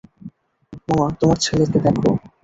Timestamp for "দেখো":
1.85-2.09